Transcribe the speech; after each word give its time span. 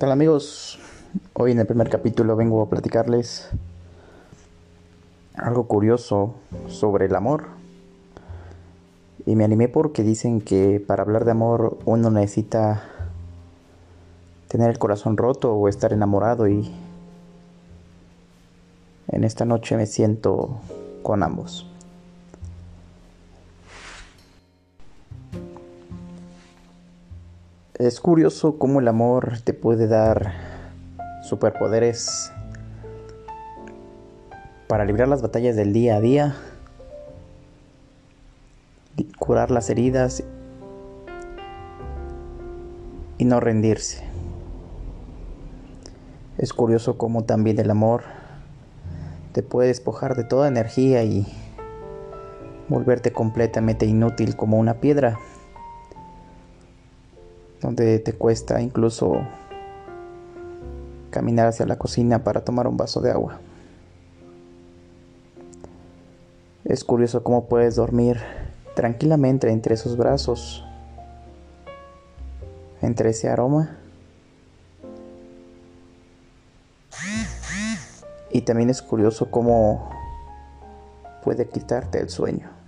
tal 0.00 0.12
amigos? 0.12 0.78
Hoy 1.34 1.52
en 1.52 1.58
el 1.58 1.66
primer 1.66 1.90
capítulo 1.90 2.34
vengo 2.34 2.62
a 2.62 2.70
platicarles 2.70 3.50
algo 5.34 5.64
curioso 5.64 6.36
sobre 6.68 7.04
el 7.04 7.14
amor. 7.14 7.48
Y 9.26 9.36
me 9.36 9.44
animé 9.44 9.68
porque 9.68 10.02
dicen 10.02 10.40
que 10.40 10.80
para 10.80 11.02
hablar 11.02 11.26
de 11.26 11.32
amor 11.32 11.76
uno 11.84 12.10
necesita 12.10 12.82
tener 14.48 14.70
el 14.70 14.78
corazón 14.78 15.18
roto 15.18 15.52
o 15.52 15.68
estar 15.68 15.92
enamorado 15.92 16.48
y 16.48 16.74
en 19.08 19.24
esta 19.24 19.44
noche 19.44 19.76
me 19.76 19.84
siento 19.84 20.62
con 21.02 21.22
ambos. 21.22 21.69
Es 27.80 27.98
curioso 27.98 28.58
cómo 28.58 28.80
el 28.80 28.88
amor 28.88 29.40
te 29.42 29.54
puede 29.54 29.86
dar 29.86 30.34
superpoderes 31.22 32.30
para 34.68 34.84
librar 34.84 35.08
las 35.08 35.22
batallas 35.22 35.56
del 35.56 35.72
día 35.72 35.96
a 35.96 36.00
día, 36.02 36.36
curar 39.18 39.50
las 39.50 39.70
heridas 39.70 40.22
y 43.16 43.24
no 43.24 43.40
rendirse. 43.40 44.04
Es 46.36 46.52
curioso 46.52 46.98
cómo 46.98 47.24
también 47.24 47.58
el 47.60 47.70
amor 47.70 48.02
te 49.32 49.42
puede 49.42 49.68
despojar 49.68 50.16
de 50.16 50.24
toda 50.24 50.48
energía 50.48 51.02
y 51.04 51.26
volverte 52.68 53.10
completamente 53.10 53.86
inútil 53.86 54.36
como 54.36 54.58
una 54.58 54.74
piedra 54.82 55.18
donde 57.70 58.00
te 58.00 58.14
cuesta 58.14 58.60
incluso 58.60 59.24
caminar 61.10 61.46
hacia 61.46 61.66
la 61.66 61.78
cocina 61.78 62.24
para 62.24 62.44
tomar 62.44 62.66
un 62.66 62.76
vaso 62.76 63.00
de 63.00 63.12
agua. 63.12 63.38
Es 66.64 66.82
curioso 66.82 67.22
cómo 67.22 67.44
puedes 67.44 67.76
dormir 67.76 68.18
tranquilamente 68.74 69.48
entre 69.50 69.74
esos 69.76 69.96
brazos, 69.96 70.64
entre 72.82 73.10
ese 73.10 73.28
aroma. 73.28 73.76
Y 78.32 78.40
también 78.40 78.70
es 78.70 78.82
curioso 78.82 79.30
cómo 79.30 79.90
puede 81.22 81.48
quitarte 81.48 82.00
el 82.00 82.10
sueño. 82.10 82.59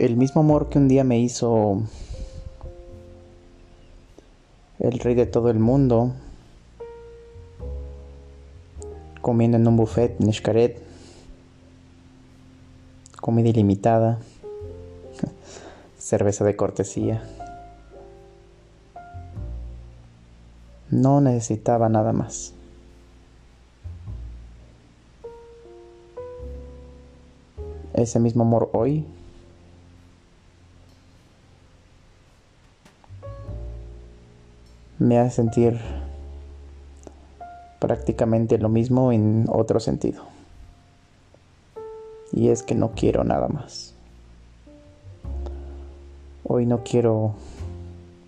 El 0.00 0.16
mismo 0.16 0.40
amor 0.40 0.70
que 0.70 0.78
un 0.78 0.88
día 0.88 1.04
me 1.04 1.18
hizo 1.18 1.82
el 4.78 4.98
rey 4.98 5.14
de 5.14 5.26
todo 5.26 5.50
el 5.50 5.58
mundo, 5.58 6.14
comiendo 9.20 9.58
en 9.58 9.68
un 9.68 9.76
buffet 9.76 10.16
en 10.18 10.32
comida 13.20 13.48
ilimitada, 13.50 14.18
cerveza 15.98 16.46
de 16.46 16.56
cortesía. 16.56 17.22
No 20.88 21.20
necesitaba 21.20 21.90
nada 21.90 22.14
más. 22.14 22.54
Ese 27.92 28.18
mismo 28.18 28.44
amor 28.44 28.70
hoy 28.72 29.04
me 35.00 35.18
hace 35.18 35.36
sentir 35.36 35.80
prácticamente 37.78 38.58
lo 38.58 38.68
mismo 38.68 39.12
en 39.12 39.46
otro 39.48 39.80
sentido. 39.80 40.24
Y 42.32 42.50
es 42.50 42.62
que 42.62 42.74
no 42.74 42.92
quiero 42.92 43.24
nada 43.24 43.48
más. 43.48 43.94
Hoy 46.44 46.66
no 46.66 46.84
quiero 46.84 47.34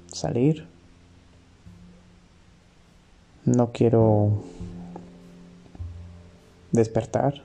salir. 0.06 0.66
No 3.44 3.70
quiero 3.72 4.30
despertar. 6.72 7.42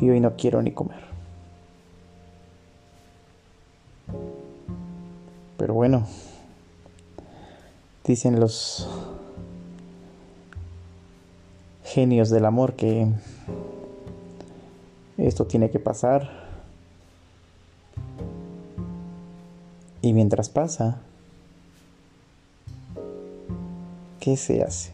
Y 0.00 0.10
hoy 0.10 0.18
no 0.18 0.34
quiero 0.34 0.60
ni 0.60 0.72
comer. 0.72 1.02
Pero 5.56 5.74
bueno, 5.74 6.04
Dicen 8.08 8.40
los 8.40 8.88
genios 11.84 12.30
del 12.30 12.46
amor 12.46 12.72
que 12.72 13.06
esto 15.18 15.44
tiene 15.44 15.68
que 15.70 15.78
pasar. 15.78 16.48
Y 20.00 20.14
mientras 20.14 20.48
pasa, 20.48 21.02
¿qué 24.20 24.38
se 24.38 24.62
hace? 24.62 24.92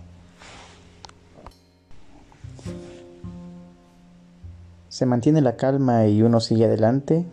Se 4.88 5.06
mantiene 5.06 5.40
la 5.40 5.54
calma 5.54 6.08
y 6.08 6.20
uno 6.22 6.40
sigue 6.40 6.64
adelante 6.64 7.24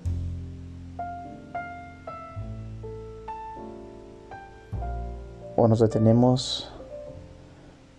o 5.56 5.68
nos 5.68 5.80
detenemos, 5.80 6.70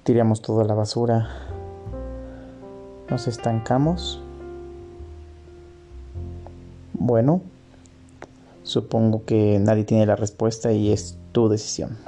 tiramos 0.04 0.42
toda 0.42 0.64
la 0.64 0.74
basura, 0.74 1.28
nos 3.10 3.28
estancamos. 3.28 4.20
Bueno, 6.94 7.42
supongo 8.62 9.24
que 9.24 9.58
nadie 9.60 9.84
tiene 9.84 10.06
la 10.06 10.16
respuesta 10.16 10.72
y 10.72 10.92
es 10.92 11.18
tu 11.32 11.48
decisión. 11.48 11.98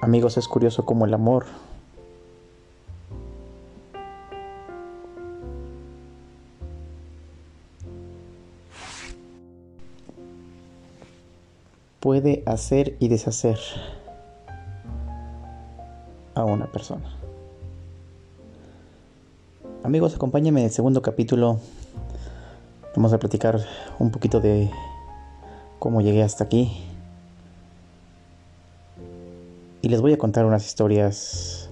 Amigos, 0.00 0.36
es 0.36 0.48
curioso 0.48 0.84
como 0.84 1.04
el 1.04 1.14
amor 1.14 1.46
puede 12.02 12.42
hacer 12.46 12.96
y 12.98 13.06
deshacer 13.06 13.60
a 16.34 16.44
una 16.44 16.66
persona. 16.66 17.16
Amigos, 19.84 20.16
acompáñenme 20.16 20.60
en 20.60 20.66
el 20.66 20.72
segundo 20.72 21.00
capítulo. 21.00 21.60
Vamos 22.96 23.12
a 23.12 23.20
platicar 23.20 23.60
un 24.00 24.10
poquito 24.10 24.40
de 24.40 24.68
cómo 25.78 26.00
llegué 26.00 26.24
hasta 26.24 26.42
aquí. 26.42 26.84
Y 29.80 29.88
les 29.88 30.00
voy 30.00 30.12
a 30.12 30.18
contar 30.18 30.44
unas 30.44 30.66
historias, 30.66 31.70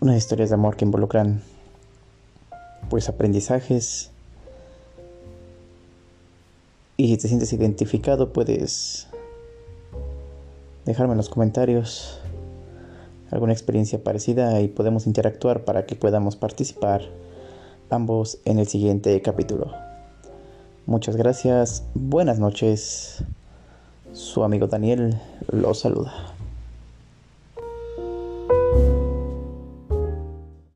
unas 0.00 0.18
historias 0.18 0.50
de 0.50 0.56
amor 0.56 0.76
que 0.76 0.84
involucran 0.84 1.42
pues 2.90 3.08
aprendizajes, 3.08 4.10
y 6.96 7.08
si 7.08 7.16
te 7.16 7.28
sientes 7.28 7.52
identificado, 7.52 8.32
puedes 8.32 9.08
dejarme 10.84 11.12
en 11.12 11.18
los 11.18 11.28
comentarios 11.28 12.18
alguna 13.30 13.52
experiencia 13.52 14.02
parecida 14.02 14.60
y 14.60 14.68
podemos 14.68 15.06
interactuar 15.06 15.64
para 15.64 15.86
que 15.86 15.96
podamos 15.96 16.36
participar 16.36 17.02
ambos 17.90 18.38
en 18.44 18.58
el 18.58 18.68
siguiente 18.68 19.20
capítulo. 19.22 19.72
Muchas 20.86 21.16
gracias, 21.16 21.84
buenas 21.94 22.38
noches. 22.38 23.24
Su 24.12 24.44
amigo 24.44 24.66
Daniel 24.66 25.18
los 25.50 25.80
saluda. 25.80 26.33